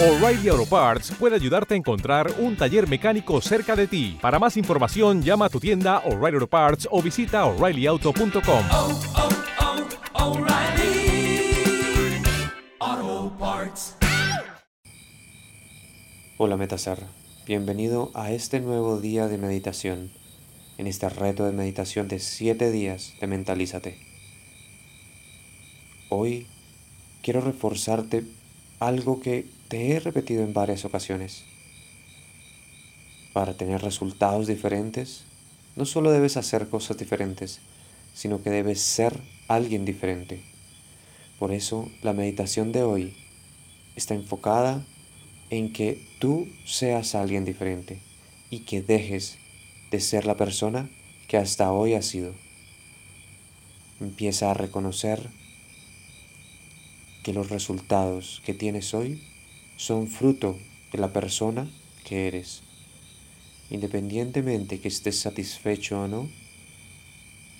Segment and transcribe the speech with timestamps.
[0.00, 4.16] O'Reilly Auto Parts puede ayudarte a encontrar un taller mecánico cerca de ti.
[4.20, 8.64] Para más información, llama a tu tienda O'Reilly Auto Parts o visita oreillyauto.com.
[8.70, 9.00] oh,
[12.84, 13.96] oh, Parts.
[16.36, 17.00] Hola Metasar,
[17.44, 20.12] bienvenido a este nuevo día de meditación,
[20.76, 23.98] en este reto de meditación de 7 días de Mentalízate.
[26.08, 26.46] Hoy
[27.20, 28.22] quiero reforzarte
[28.78, 31.44] algo que te he repetido en varias ocasiones.
[33.32, 35.24] Para tener resultados diferentes,
[35.76, 37.60] no solo debes hacer cosas diferentes,
[38.14, 40.40] sino que debes ser alguien diferente.
[41.38, 43.14] Por eso la meditación de hoy
[43.94, 44.84] está enfocada
[45.50, 48.00] en que tú seas alguien diferente
[48.50, 49.38] y que dejes
[49.90, 50.90] de ser la persona
[51.28, 52.34] que hasta hoy has sido.
[54.00, 55.28] Empieza a reconocer
[57.22, 59.22] que los resultados que tienes hoy
[59.78, 60.58] son fruto
[60.92, 61.70] de la persona
[62.04, 62.62] que eres.
[63.70, 66.28] Independientemente que estés satisfecho o no,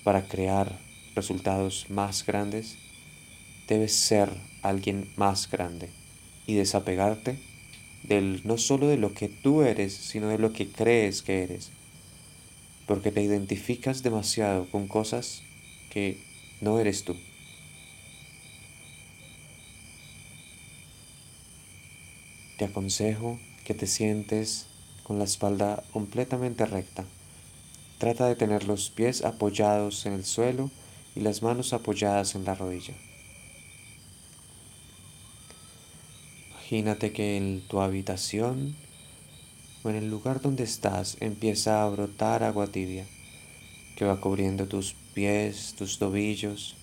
[0.03, 0.81] para crear
[1.15, 2.77] resultados más grandes,
[3.69, 4.31] debes ser
[4.62, 5.91] alguien más grande
[6.47, 7.39] y desapegarte
[8.03, 11.71] del no solo de lo que tú eres, sino de lo que crees que eres.
[12.87, 15.45] Porque te identificas demasiado con cosas
[15.91, 16.19] que
[16.61, 17.15] no eres tú.
[22.59, 24.67] Te aconsejo que te sientes
[25.05, 27.05] con la espalda completamente recta.
[27.98, 30.69] Trata de tener los pies apoyados en el suelo
[31.15, 32.95] y las manos apoyadas en la rodilla.
[36.50, 38.75] Imagínate que en tu habitación
[39.84, 43.06] o en el lugar donde estás empieza a brotar agua tibia
[43.97, 46.75] que va cubriendo tus pies, tus tobillos.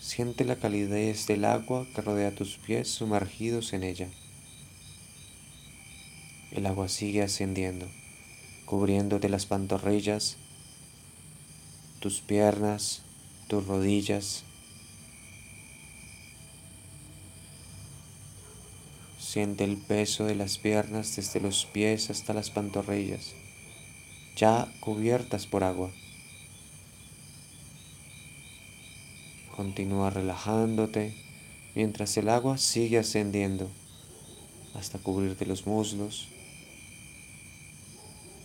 [0.00, 4.08] Siente la calidez del agua que rodea tus pies sumergidos en ella.
[6.52, 7.88] El agua sigue ascendiendo,
[8.66, 10.36] cubriéndote las pantorrillas,
[11.98, 13.00] tus piernas,
[13.48, 14.44] tus rodillas.
[19.18, 23.32] Siente el peso de las piernas desde los pies hasta las pantorrillas,
[24.36, 25.90] ya cubiertas por agua.
[29.56, 31.14] Continúa relajándote
[31.74, 33.70] mientras el agua sigue ascendiendo
[34.74, 36.28] hasta cubrirte los muslos,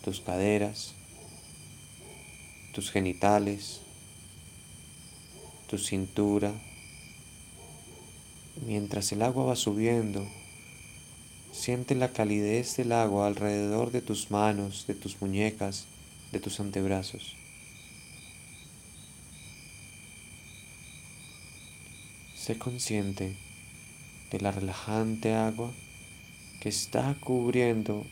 [0.07, 0.94] tus caderas,
[2.72, 3.81] tus genitales,
[5.68, 6.53] tu cintura.
[8.66, 10.25] Mientras el agua va subiendo,
[11.51, 15.88] siente la calidez del agua alrededor de tus manos, de tus muñecas,
[16.31, 17.35] de tus antebrazos.
[22.34, 23.35] Sé consciente
[24.31, 25.73] de la relajante agua
[26.62, 28.06] que está cubriendo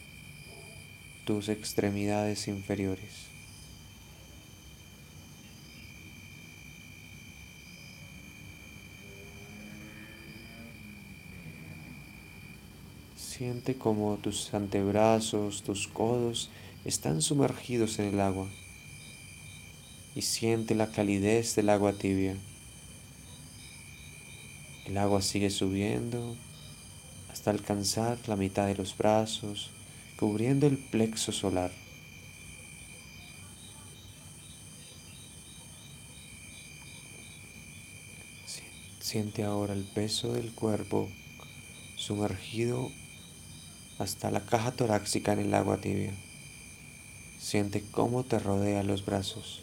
[1.25, 3.25] tus extremidades inferiores.
[13.17, 16.49] Siente como tus antebrazos, tus codos
[16.85, 18.47] están sumergidos en el agua
[20.15, 22.37] y siente la calidez del agua tibia.
[24.85, 26.37] El agua sigue subiendo
[27.29, 29.71] hasta alcanzar la mitad de los brazos,
[30.17, 31.71] cubriendo el plexo solar.
[38.99, 41.09] Siente ahora el peso del cuerpo
[41.95, 42.89] sumergido
[43.99, 46.13] hasta la caja torácica en el agua tibia.
[47.39, 49.61] Siente cómo te rodea los brazos.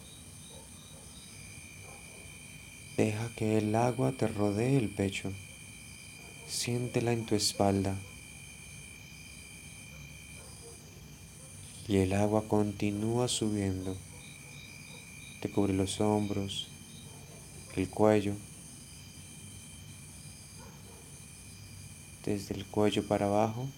[2.96, 5.32] Deja que el agua te rodee el pecho.
[6.46, 7.96] Siéntela en tu espalda.
[11.88, 13.96] Y el agua continúa subiendo.
[15.40, 16.68] Te cubre los hombros,
[17.76, 18.34] el cuello.
[22.24, 23.68] Desde el cuello para abajo,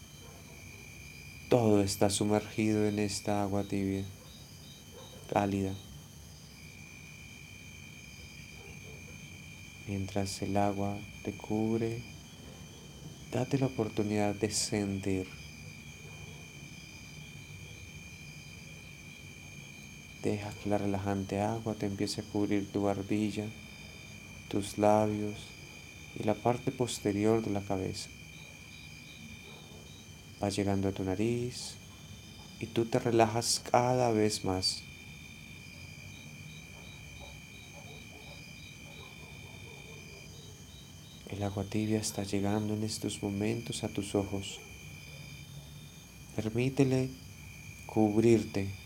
[1.49, 4.05] todo está sumergido en esta agua tibia,
[5.33, 5.73] cálida.
[9.87, 12.03] Mientras el agua te cubre,
[13.33, 15.44] date la oportunidad de sentir.
[20.25, 23.45] Deja que la relajante agua te empiece a cubrir tu barbilla,
[24.49, 25.37] tus labios
[26.19, 28.09] y la parte posterior de la cabeza.
[30.43, 31.75] Va llegando a tu nariz
[32.59, 34.83] y tú te relajas cada vez más.
[41.29, 44.59] El agua tibia está llegando en estos momentos a tus ojos.
[46.35, 47.11] Permítele
[47.85, 48.84] cubrirte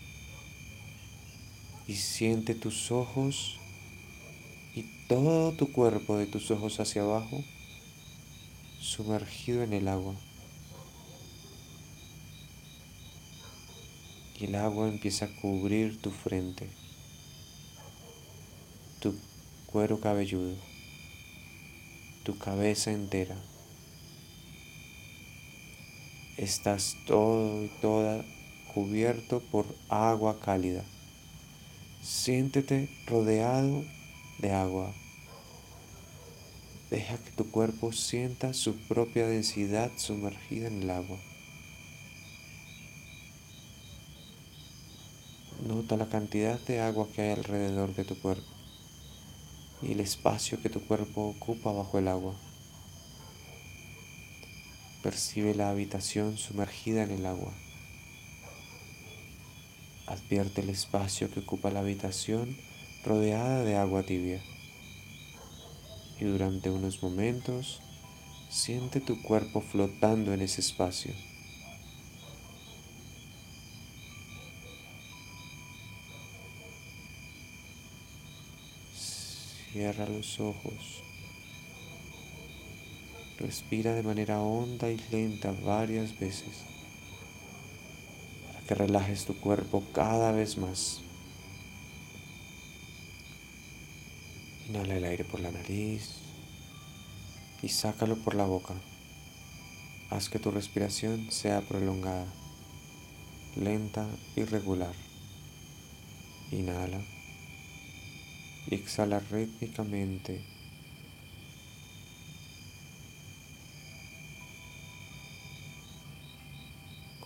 [1.89, 3.57] y siente tus ojos
[4.75, 7.43] y todo tu cuerpo de tus ojos hacia abajo
[8.79, 10.13] sumergido en el agua.
[14.39, 16.69] Y el agua empieza a cubrir tu frente,
[18.99, 19.15] tu
[19.65, 20.57] cuero cabelludo,
[22.23, 23.35] tu cabeza entera.
[26.37, 28.23] Estás todo y toda
[28.75, 30.85] cubierto por agua cálida.
[32.01, 33.83] Siéntete rodeado
[34.39, 34.93] de agua.
[36.89, 41.19] Deja que tu cuerpo sienta su propia densidad sumergida en el agua.
[45.67, 48.47] Nota la cantidad de agua que hay alrededor de tu cuerpo
[49.81, 52.33] y el espacio que tu cuerpo ocupa bajo el agua.
[55.03, 57.53] Percibe la habitación sumergida en el agua.
[60.09, 62.57] Advierte el espacio que ocupa la habitación
[63.05, 64.41] rodeada de agua tibia.
[66.19, 67.79] Y durante unos momentos
[68.49, 71.13] siente tu cuerpo flotando en ese espacio.
[79.71, 81.03] Cierra los ojos.
[83.37, 86.78] Respira de manera honda y lenta varias veces
[88.69, 91.01] que relajes tu cuerpo cada vez más.
[94.67, 96.17] Inhala el aire por la nariz
[97.63, 98.75] y sácalo por la boca.
[100.11, 102.27] Haz que tu respiración sea prolongada,
[103.55, 104.93] lenta y regular.
[106.51, 107.01] Inhala
[108.67, 110.45] y exhala rítmicamente.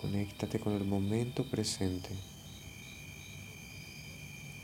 [0.04, 2.10] Conéctate con el momento presente,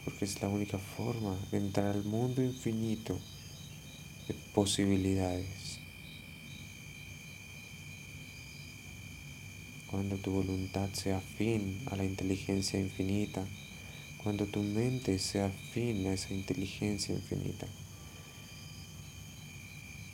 [0.03, 3.17] porque es la única forma de entrar al mundo infinito
[4.27, 5.79] de posibilidades.
[9.89, 13.47] Cuando tu voluntad sea afín a la inteligencia infinita,
[14.21, 17.65] cuando tu mente sea afín a esa inteligencia infinita,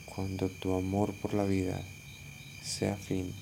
[0.06, 1.82] cuando tu amor por la vida
[2.62, 3.34] sea afín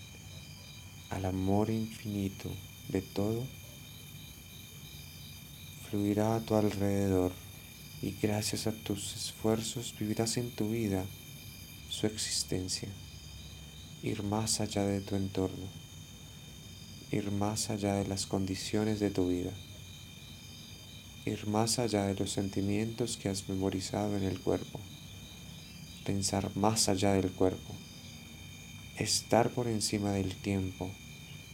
[1.14, 2.50] al amor infinito
[2.90, 3.44] de todo,
[5.90, 7.32] fluirá a tu alrededor
[8.02, 11.06] y gracias a tus esfuerzos vivirás en tu vida
[11.90, 12.90] su existencia,
[14.02, 15.68] ir más allá de tu entorno,
[17.12, 19.52] ir más allá de las condiciones de tu vida
[21.26, 24.80] ir más allá de los sentimientos que has memorizado en el cuerpo,
[26.06, 27.74] pensar más allá del cuerpo.
[28.98, 30.92] Estar por encima del tiempo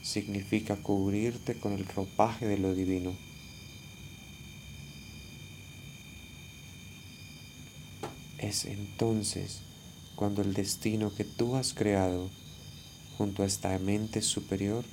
[0.02, 3.14] significa cubrirte con el ropaje de lo divino.
[8.38, 9.62] Es entonces
[10.16, 12.30] cuando el destino que tú has creado
[13.18, 14.86] junto a esta mente superior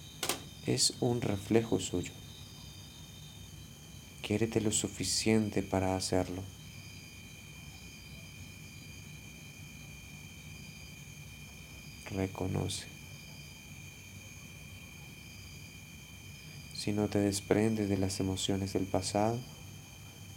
[0.67, 2.13] es un reflejo suyo.
[4.23, 6.43] Quiérete lo suficiente para hacerlo.
[12.11, 12.96] Reconoce.
[16.87, 19.41] Si no te desprendes de las emociones del pasado,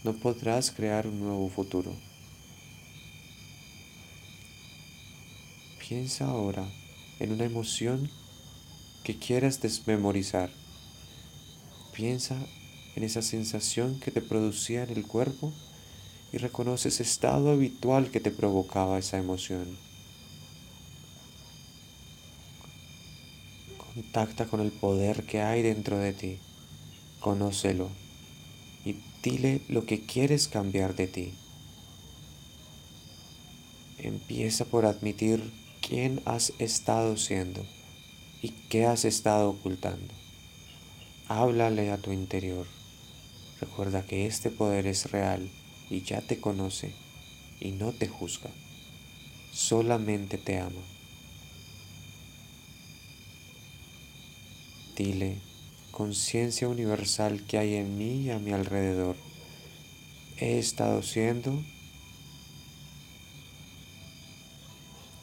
[0.03, 1.93] no podrás crear un nuevo futuro.
[5.77, 6.67] Piensa ahora
[7.19, 8.09] en una emoción
[9.03, 10.49] que quieras desmemorizar.
[11.93, 12.35] Piensa
[12.95, 15.53] en esa sensación que te producía en el cuerpo
[16.31, 19.77] y reconoce ese estado habitual que te provocaba esa emoción.
[23.99, 26.39] Contacta con el poder que hay dentro de ti,
[27.19, 27.89] conócelo
[28.85, 31.33] y dile lo que quieres cambiar de ti.
[33.97, 35.51] Empieza por admitir
[35.85, 37.65] quién has estado siendo
[38.41, 40.13] y qué has estado ocultando.
[41.27, 42.67] Háblale a tu interior.
[43.59, 45.51] Recuerda que este poder es real
[45.89, 46.93] y ya te conoce
[47.59, 48.49] y no te juzga,
[49.51, 50.98] solamente te ama.
[54.99, 55.37] Dile,
[55.91, 59.15] conciencia universal que hay en mí y a mi alrededor,
[60.35, 61.63] he estado siendo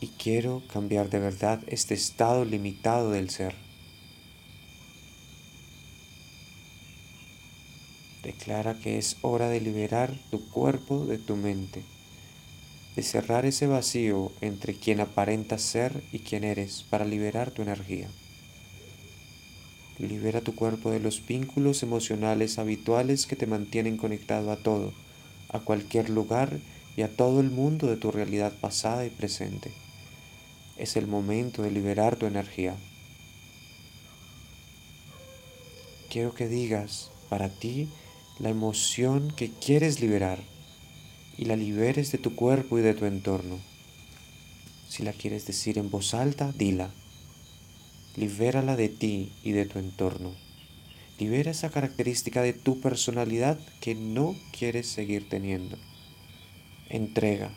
[0.00, 3.54] y quiero cambiar de verdad este estado limitado del ser.
[8.22, 11.84] Declara que es hora de liberar tu cuerpo de tu mente.
[12.96, 18.08] de cerrar ese vacío entre quien aparentas ser y quien eres para liberar tu energía.
[19.98, 24.92] Libera tu cuerpo de los vínculos emocionales habituales que te mantienen conectado a todo,
[25.48, 26.58] a cualquier lugar
[26.96, 29.72] y a todo el mundo de tu realidad pasada y presente.
[30.76, 32.76] Es el momento de liberar tu energía.
[36.10, 37.88] Quiero que digas para ti
[38.38, 40.38] la emoción que quieres liberar
[41.38, 43.58] y la liberes de tu cuerpo y de tu entorno.
[44.88, 46.90] Si la quieres decir en voz alta, dila.
[48.16, 50.32] Libérala de ti y de tu entorno.
[51.18, 55.76] Libera esa característica de tu personalidad que no quieres seguir teniendo.
[56.88, 57.50] Entrega.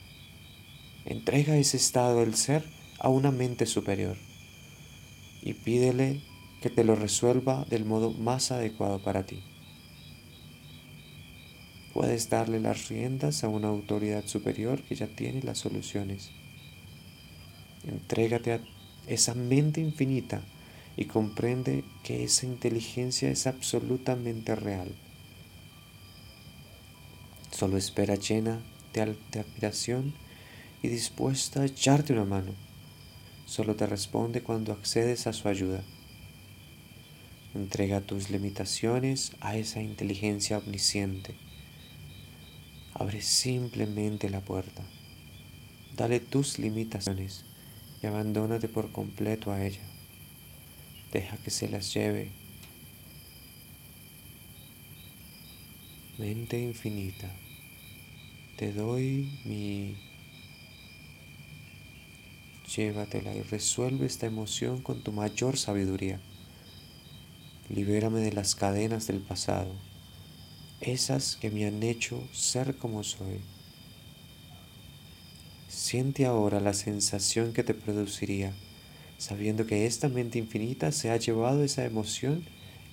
[1.05, 2.63] Entrega ese estado del ser
[2.99, 4.17] a una mente superior
[5.41, 6.21] y pídele
[6.61, 9.41] que te lo resuelva del modo más adecuado para ti.
[11.93, 16.31] Puedes darle las riendas a una autoridad superior que ya tiene las soluciones.
[17.87, 18.61] Entrégate a
[19.09, 20.41] esa mente infinita
[20.95, 24.89] y comprende que esa inteligencia es absolutamente real.
[27.51, 28.59] Solo espera llena
[28.93, 30.13] de, admiración
[30.81, 32.53] y dispuesta a echarte una mano.
[33.45, 35.83] Solo te responde cuando accedes a su ayuda.
[37.55, 41.35] Entrega tus limitaciones a esa inteligencia omnisciente
[42.99, 44.83] Abre simplemente la puerta.
[45.95, 47.45] Dale tus limitaciones
[48.01, 49.81] y abandónate por completo a ella.
[51.11, 52.31] Deja que se las lleve.
[56.17, 57.31] Mente infinita,
[58.57, 59.95] te doy mi...
[62.75, 66.19] Llévatela y resuelve esta emoción con tu mayor sabiduría.
[67.69, 69.73] Libérame de las cadenas del pasado
[70.81, 73.41] esas que me han hecho ser como soy.
[75.69, 78.53] Siente ahora la sensación que te produciría,
[79.19, 82.43] sabiendo que esta mente infinita se ha llevado esa emoción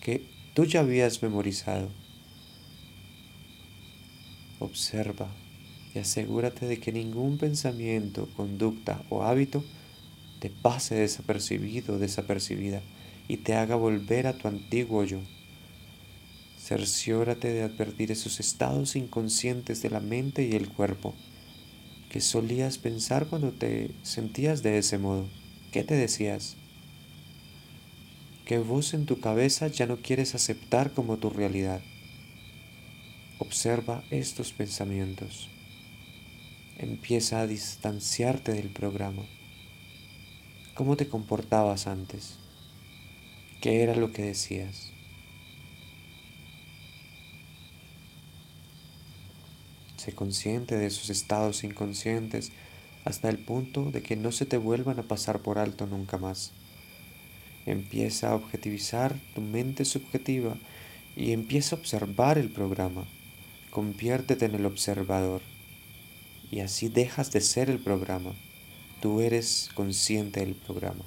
[0.03, 1.89] que tú ya habías memorizado.
[4.59, 5.35] Observa
[5.95, 9.65] y asegúrate de que ningún pensamiento, conducta o hábito
[10.39, 12.83] te pase desapercibido o desapercibida
[13.27, 15.21] y te haga volver a tu antiguo yo.
[16.59, 21.15] Cerciórate de advertir esos estados inconscientes de la mente y el cuerpo
[22.11, 25.27] que solías pensar cuando te sentías de ese modo.
[25.73, 26.57] ¿Qué te decías?
[28.45, 31.81] ¿Qué voz en tu cabeza ya no quieres aceptar como tu realidad?
[33.39, 35.49] Observa estos pensamientos.
[36.79, 39.25] Empieza a distanciarte del programa.
[40.75, 42.37] ¿Cómo te comportabas antes?
[43.61, 44.96] ¿Qué era lo que decías?
[50.13, 52.53] Consciente de esos estados inconscientes
[53.05, 56.53] hasta el punto de que no se te vuelvan a pasar por alto nunca más.
[57.65, 60.57] Empieza a objetivizar tu mente subjetiva
[61.17, 63.07] y empieza a observar el programa.
[63.71, 65.43] Conviértete en el observador
[66.51, 68.35] y así dejas de ser el programa.
[69.01, 71.05] Tú eres consciente del programa.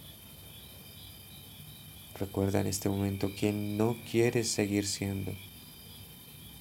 [2.19, 5.33] Recuerda en este momento quién no quieres seguir siendo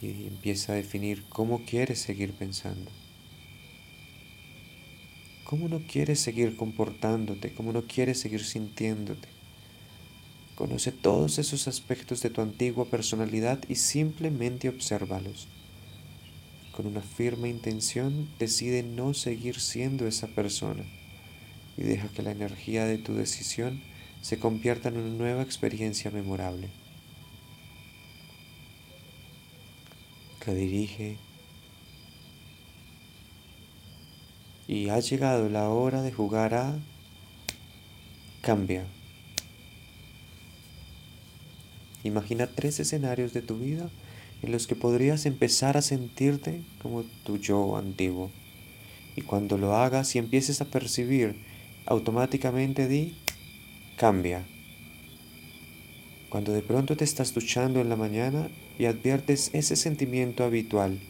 [0.00, 2.90] y empieza a definir cómo quieres seguir pensando.
[5.44, 7.54] ¿Cómo no quieres seguir comportándote?
[7.54, 9.28] ¿Cómo no quieres seguir sintiéndote?
[10.54, 15.48] Conoce todos esos aspectos de tu antigua personalidad y simplemente obsérvalos.
[16.72, 20.84] Con una firme intención decide no seguir siendo esa persona
[21.76, 23.80] y deja que la energía de tu decisión
[24.20, 26.68] se convierta en una nueva experiencia memorable.
[30.54, 31.16] Dirige
[34.66, 36.78] y ha llegado la hora de jugar a
[38.42, 38.86] Cambia.
[42.04, 43.90] Imagina tres escenarios de tu vida
[44.42, 48.30] en los que podrías empezar a sentirte como tu yo antiguo.
[49.16, 51.36] Y cuando lo hagas y empieces a percibir,
[51.86, 53.16] automáticamente di,
[53.96, 54.46] cambia.
[56.28, 61.00] Cuando de pronto te estás duchando en la mañana y adviertes ese sentimiento habitual.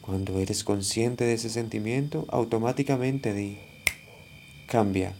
[0.00, 3.58] Cuando eres consciente de ese sentimiento, automáticamente di,
[4.66, 5.14] cambia,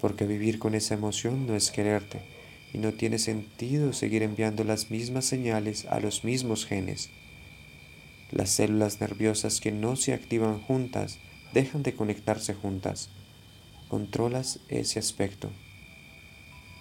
[0.00, 2.20] porque vivir con esa emoción no es quererte
[2.74, 7.08] y no tiene sentido seguir enviando las mismas señales a los mismos genes.
[8.30, 11.18] Las células nerviosas que no se activan juntas
[11.54, 13.10] dejan de conectarse juntas.
[13.88, 15.50] Controlas ese aspecto.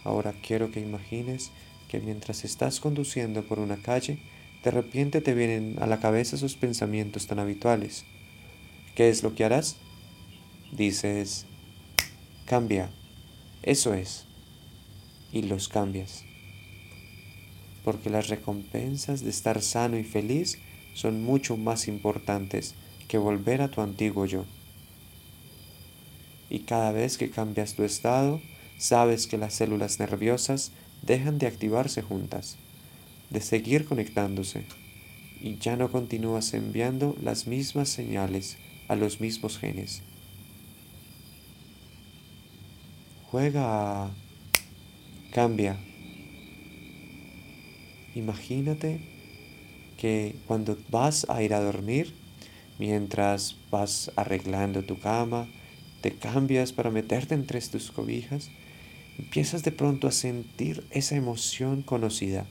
[0.04, 1.52] Ahora quiero que imagines
[1.88, 4.20] que mientras estás conduciendo por una calle,
[4.64, 8.06] de repente te vienen a la cabeza esos pensamientos tan habituales.
[8.96, 9.78] ¿Qué es lo que harás?
[10.72, 11.46] Dices,
[12.46, 12.90] cambia,
[13.64, 14.26] eso es,
[15.32, 16.24] y los cambias.
[17.84, 20.60] Porque las recompensas de estar sano y feliz
[20.94, 22.76] son mucho más importantes
[23.08, 24.46] que volver a tu antiguo yo.
[26.50, 28.42] Y cada vez que cambias tu estado,
[28.82, 30.72] sabes que las células nerviosas
[31.04, 32.58] dejan de activarse juntas,
[33.30, 34.66] de seguir conectándose,
[35.40, 38.58] y ya no continúas enviando las mismas señales
[38.88, 40.02] a los mismos genes.
[43.30, 44.10] Juega.
[45.32, 45.78] Cambia.
[48.16, 49.00] Imagínate
[49.98, 52.16] que cuando vas a ir a dormir,
[52.80, 55.48] mientras vas arreglando tu cama,
[56.02, 58.50] te cambias para meterte entre tus cobijas,
[59.18, 62.46] empiezas de pronto a sentir esa emoción conocida.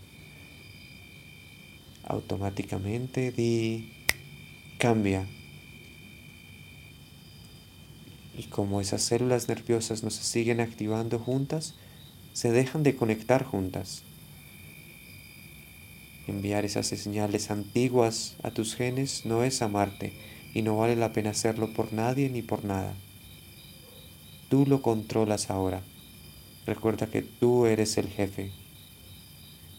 [2.04, 3.92] Automáticamente di,
[4.78, 5.26] cambia.
[8.36, 11.74] Y como esas células nerviosas no se siguen activando juntas,
[12.32, 14.02] se dejan de conectar juntas.
[16.26, 20.12] Enviar esas señales antiguas a tus genes no es amarte
[20.54, 22.94] y no vale la pena hacerlo por nadie ni por nada.
[24.48, 25.82] Tú lo controlas ahora.
[26.70, 28.52] Recuerda que tú eres el jefe.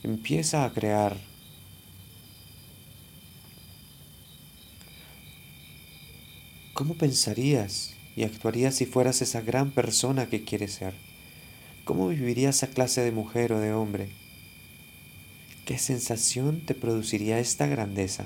[0.03, 1.15] Empieza a crear.
[6.73, 10.93] ¿Cómo pensarías y actuarías si fueras esa gran persona que quieres ser?
[11.85, 14.09] ¿Cómo vivirías esa clase de mujer o de hombre?
[15.63, 18.25] ¿Qué sensación te produciría esta grandeza?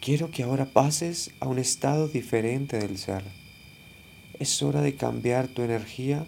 [0.00, 3.22] Quiero que ahora pases a un estado diferente del ser.
[4.38, 6.24] Es hora de cambiar tu energía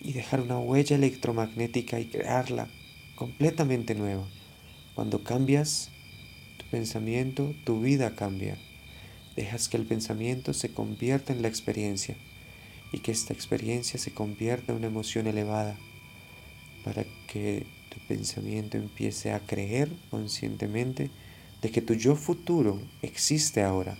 [0.00, 2.68] y dejar una huella electromagnética y crearla
[3.14, 4.26] completamente nueva.
[4.94, 5.90] Cuando cambias
[6.56, 8.56] tu pensamiento, tu vida cambia.
[9.36, 12.16] Dejas que el pensamiento se convierta en la experiencia
[12.92, 15.76] y que esta experiencia se convierta en una emoción elevada
[16.84, 21.10] para que tu pensamiento empiece a creer conscientemente
[21.60, 23.96] de que tu yo futuro existe ahora.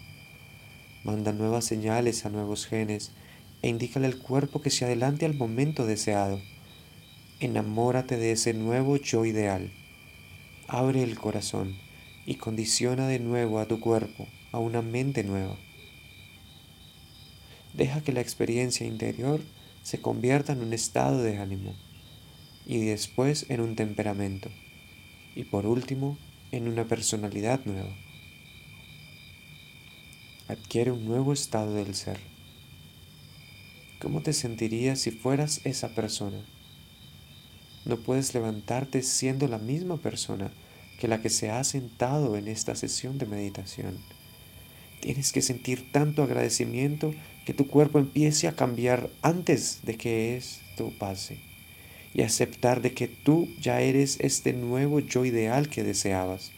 [1.05, 3.12] Manda nuevas señales a nuevos genes
[3.61, 6.40] e indícale al cuerpo que se adelante al momento deseado.
[7.40, 9.71] Enamórate de ese nuevo yo ideal.
[10.67, 11.77] Abre el corazón
[12.25, 15.59] y condiciona de nuevo a tu cuerpo a una mente nueva.
[17.75, 19.43] Deja que la experiencia interior
[19.83, 21.75] se convierta en un estado de ánimo
[22.64, 24.49] y después en un temperamento
[25.35, 26.17] y por último
[26.51, 27.95] en una personalidad nueva.
[30.47, 32.19] Adquiere un nuevo estado del ser.
[33.99, 36.37] ¿Cómo te sentirías si fueras esa persona?
[37.87, 40.51] No puedes levantarte siendo la misma persona
[41.01, 43.97] que la que se ha sentado en esta sesión de meditación.
[45.01, 47.15] Tienes que sentir tanto agradecimiento
[47.47, 51.39] que tu cuerpo empiece a cambiar antes de que esto pase
[52.13, 56.53] y aceptar de que tú ya eres este nuevo yo ideal que deseabas.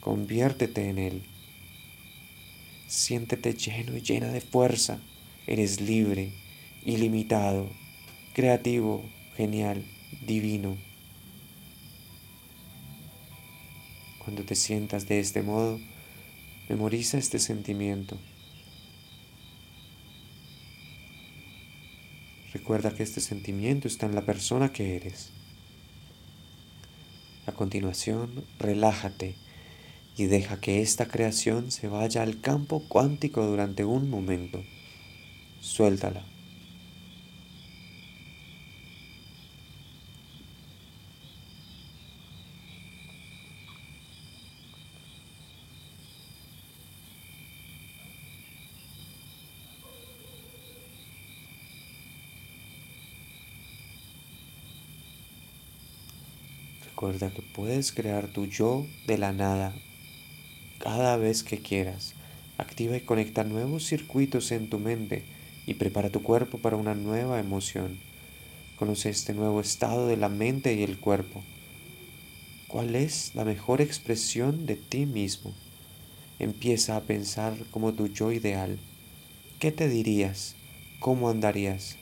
[0.00, 1.29] Conviértete en él.
[2.90, 4.98] Siéntete lleno y llena de fuerza.
[5.46, 6.32] Eres libre,
[6.84, 7.70] ilimitado,
[8.34, 9.84] creativo, genial,
[10.26, 10.76] divino.
[14.24, 15.80] Cuando te sientas de este modo,
[16.68, 18.18] memoriza este sentimiento
[22.52, 25.30] Recuerda que este sentimiento está en la persona que eres.
[27.46, 29.36] A continuación, relájate
[30.20, 34.62] y deja que esta creación se vaya al campo cuántico durante un momento.
[35.62, 36.22] Suéltala.
[56.84, 59.72] Recuerda que puedes crear tu yo de la nada
[60.80, 62.14] cada vez que quieras.
[62.58, 65.22] Activa y conecta nuevos circuitos en tu mente
[65.66, 68.00] y prepara tu cuerpo para una nueva emoción.
[68.76, 71.44] Conoce este nuevo estado de la mente y el cuerpo.
[72.66, 75.54] ¿Cuál es la mejor expresión de ti mismo?
[76.40, 78.80] Empieza a pensar como tu yo ideal.
[79.60, 80.56] ¿Qué te dirías?
[80.98, 81.96] ¿Cómo andarías?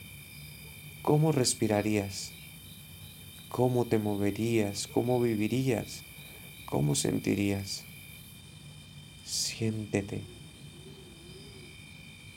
[1.03, 2.31] ¿Cómo respirarías?
[3.49, 6.03] cómo te moverías, cómo vivirías,
[6.65, 7.83] cómo sentirías.
[9.29, 10.23] Siéntete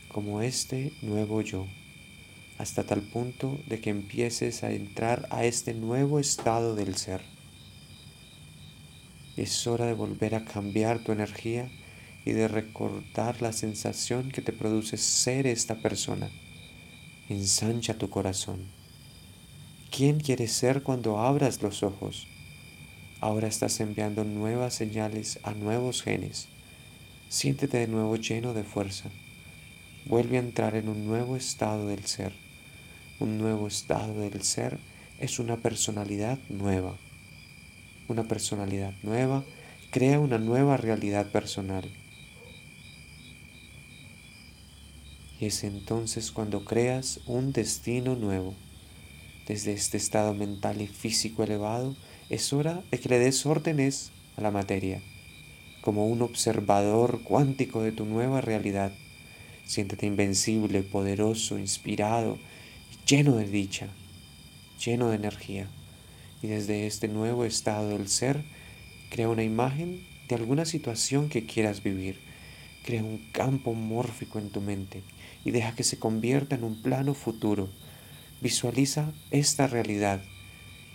[0.09, 1.67] como este nuevo yo,
[2.59, 7.23] hasta tal punto de que empieces a entrar a este nuevo estado del ser.
[9.39, 11.71] Es hora de volver a cambiar tu energía
[12.27, 16.29] y de recordar la sensación que te produce ser esta persona.
[17.31, 18.67] Ensancha tu corazón.
[19.91, 22.27] ¿Quién quieres ser cuando abras los ojos?
[23.23, 26.49] Ahora estás enviando nuevas señales a nuevos genes.
[27.33, 29.09] Siéntete de nuevo lleno de fuerza.
[30.05, 32.35] Vuelve a entrar en un nuevo estado del ser.
[33.21, 34.79] Un nuevo estado del ser
[35.19, 36.95] es una personalidad nueva.
[38.07, 39.47] Una personalidad nueva
[39.91, 41.91] crea una nueva realidad personal.
[45.41, 48.55] Y es entonces cuando creas un destino nuevo.
[49.49, 51.97] Desde este estado mental y físico elevado,
[52.29, 55.01] es hora de que le des órdenes a la materia,
[55.83, 58.93] como un observador cuántico de tu nueva realidad.
[59.67, 62.39] Siéntete invencible, poderoso, inspirado,
[63.07, 63.89] lleno de dicha
[64.85, 65.67] lleno de energía.
[66.43, 68.43] Y desde este nuevo estado del ser,
[69.11, 72.21] crea una imagen de alguna situación que quieras vivir.
[72.85, 75.03] Crea un campo mórfico en tu mente
[75.45, 77.69] y deja que se convierta en un plano futuro.
[78.41, 80.21] Visualiza esta realidad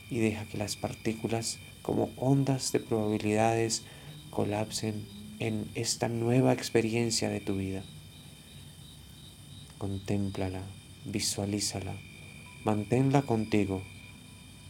[0.09, 3.83] y deja que las partículas como ondas de probabilidades
[4.37, 5.07] colapsen
[5.39, 7.81] en esta nueva experiencia de tu vida.
[9.79, 10.61] Contémplala,
[11.05, 11.95] visualízala
[12.63, 13.81] manténla contigo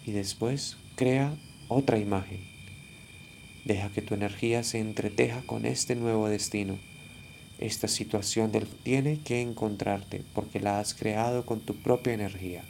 [0.06, 1.36] y después crea
[1.67, 2.47] otra imagen.
[3.65, 6.77] Deja que tu energía se entreteja con este nuevo destino.
[7.60, 8.53] Esta situación
[8.84, 12.63] tiene que encontrarte porque la has creado con tu propia energía.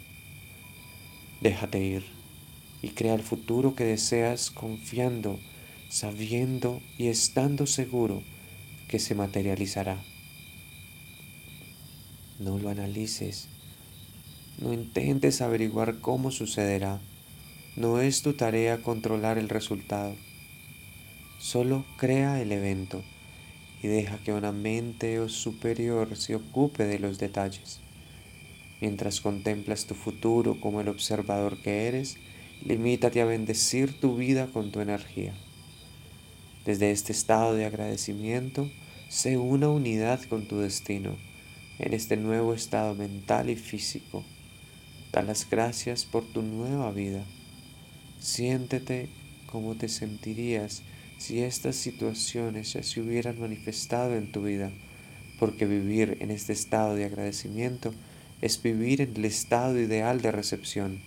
[1.42, 2.06] Déjate ir
[2.82, 5.40] y crea el futuro que deseas confiando,
[5.90, 8.24] sabiendo y estando seguro
[8.88, 10.02] que se materializará.
[12.40, 13.48] No lo analices
[14.60, 17.00] no intentes averiguar cómo sucederá.
[17.76, 20.16] No es tu tarea controlar el resultado.
[21.38, 23.04] Solo crea el evento
[23.84, 27.82] y deja que una mente superior se ocupe de los detalles.
[28.82, 32.18] Mientras contemplas tu futuro como el observador que eres,
[32.64, 35.36] limítate a bendecir tu vida con tu energía.
[36.68, 38.70] Desde este estado de agradecimiento,
[39.08, 41.16] sé una unidad con tu destino,
[41.80, 44.26] en este nuevo estado mental y físico
[45.14, 47.24] Da las gracias por tu nueva vida.
[48.20, 49.08] Siéntete
[49.50, 50.82] como te sentirías
[51.18, 54.70] si estas situaciones ya se hubieran manifestado en tu vida,
[55.40, 57.94] porque vivir en este estado de agradecimiento
[58.42, 61.00] es vivir en el estado ideal de recepción.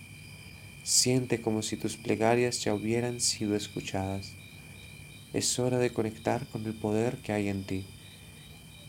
[0.81, 4.40] Siente como si tus plegarias ya hubieran sido escuchadas.
[5.33, 7.85] Es hora de conectar con el poder que hay en ti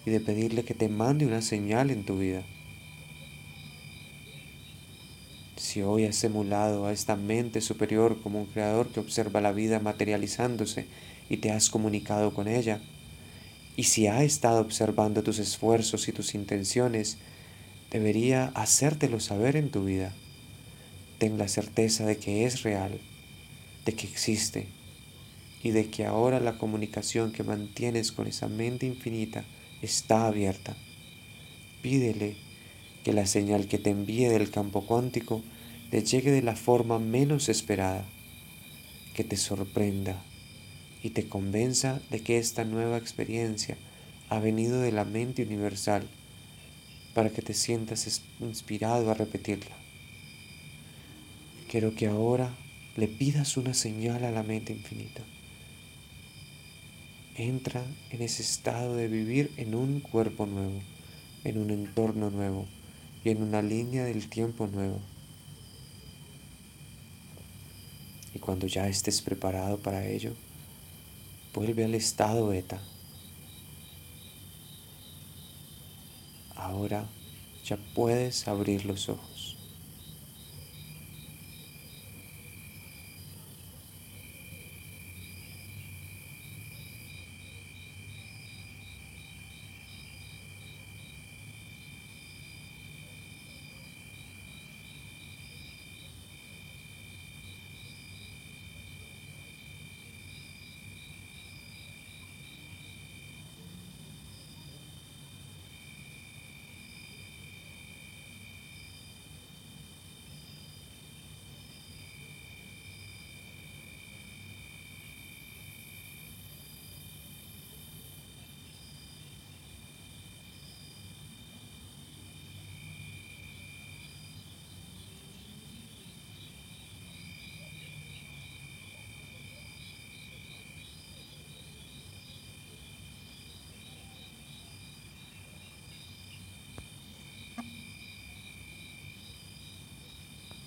[0.04, 2.42] y de pedirle que te mande una señal en tu vida.
[5.56, 9.78] Si hoy has emulado a esta mente superior como un creador que observa la vida
[9.78, 10.86] materializándose
[11.30, 12.80] y te has comunicado con ella,
[13.76, 17.18] y si ha estado observando tus esfuerzos y tus intenciones,
[17.92, 20.12] debería hacértelo saber en tu vida.
[21.18, 22.98] Ten la certeza de que es real,
[23.84, 24.66] de que existe
[25.62, 29.44] y de que ahora la comunicación que mantienes con esa mente infinita
[29.80, 30.76] está abierta.
[31.82, 32.36] Pídele
[33.04, 35.42] que la señal que te envíe del campo cuántico
[35.90, 38.04] te llegue de la forma menos esperada,
[39.14, 40.22] que te sorprenda
[41.02, 43.76] y te convenza de que esta nueva experiencia
[44.28, 46.08] ha venido de la mente universal
[47.14, 49.76] para que te sientas inspirado a repetirla.
[51.68, 52.54] Quiero que ahora
[52.96, 55.22] le pidas una señal a la mente infinita.
[57.36, 60.82] Entra en ese estado de vivir en un cuerpo nuevo,
[61.44, 62.66] en un entorno nuevo,
[63.24, 65.00] y en una línea del tiempo nuevo.
[68.34, 70.34] Y cuando ya estés preparado para ello,
[71.54, 72.82] vuelve al estado beta.
[76.54, 77.06] Ahora
[77.64, 79.31] ya puedes abrir los ojos.